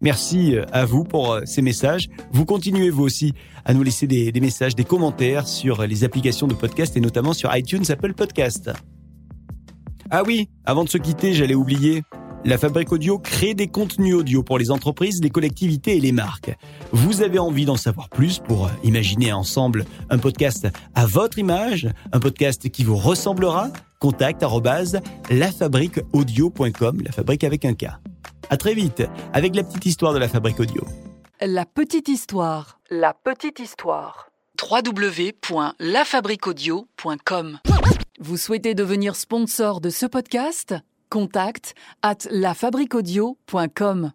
Merci 0.01 0.55
à 0.71 0.83
vous 0.83 1.03
pour 1.03 1.41
ces 1.45 1.61
messages. 1.61 2.09
Vous 2.31 2.45
continuez 2.45 2.89
vous 2.89 3.03
aussi 3.03 3.33
à 3.65 3.75
nous 3.75 3.83
laisser 3.83 4.07
des 4.07 4.31
messages, 4.41 4.73
des 4.73 4.85
commentaires 4.85 5.47
sur 5.47 5.85
les 5.85 6.03
applications 6.03 6.47
de 6.47 6.55
podcast 6.55 6.97
et 6.97 7.01
notamment 7.01 7.33
sur 7.33 7.55
iTunes, 7.55 7.83
Apple 7.89 8.15
Podcast. 8.15 8.71
Ah 10.11 10.23
oui, 10.25 10.49
avant 10.65 10.83
de 10.83 10.89
se 10.89 10.97
quitter, 10.97 11.33
j'allais 11.33 11.55
oublier. 11.55 12.03
La 12.45 12.57
Fabrique 12.57 12.91
Audio 12.91 13.19
crée 13.19 13.53
des 13.53 13.67
contenus 13.67 14.15
audio 14.15 14.41
pour 14.43 14.57
les 14.57 14.71
entreprises, 14.71 15.21
les 15.21 15.29
collectivités 15.29 15.97
et 15.97 15.99
les 15.99 16.13
marques. 16.13 16.55
Vous 16.91 17.21
avez 17.21 17.37
envie 17.37 17.65
d'en 17.65 17.75
savoir 17.75 18.09
plus 18.09 18.39
pour 18.39 18.65
euh, 18.67 18.69
imaginer 18.83 19.33
ensemble 19.33 19.85
un 20.09 20.17
podcast 20.17 20.67
à 20.95 21.05
votre 21.05 21.37
image, 21.37 21.89
un 22.13 22.19
podcast 22.19 22.69
qui 22.69 22.83
vous 22.83 22.95
ressemblera? 22.95 23.69
Contact 23.99 24.43
lafabriqueaudio.com, 25.29 27.01
la 27.05 27.11
fabrique 27.11 27.43
avec 27.43 27.65
un 27.65 27.73
K. 27.73 27.87
À 28.49 28.57
très 28.57 28.73
vite 28.73 29.03
avec 29.33 29.55
la 29.55 29.63
petite 29.63 29.85
histoire 29.85 30.13
de 30.13 30.19
la 30.19 30.29
Fabrique 30.29 30.59
Audio. 30.59 30.83
La 31.41 31.65
petite 31.65 32.07
histoire. 32.07 32.79
La 32.89 33.13
petite 33.13 33.59
histoire. 33.59 34.29
www.lafabriqueaudio.com 34.59 37.59
vous 38.19 38.37
souhaitez 38.37 38.75
devenir 38.75 39.15
sponsor 39.15 39.81
de 39.81 39.89
ce 39.89 40.05
podcast? 40.05 40.75
Contact 41.09 41.73
at 42.01 42.17
lafabriquaudio.com. 42.29 44.11